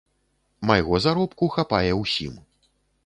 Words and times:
Майго 0.71 0.95
заробку 1.05 1.51
хапае 1.57 1.93
ўсім. 2.03 2.33